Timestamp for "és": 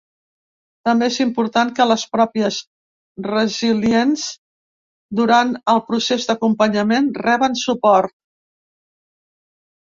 1.11-1.17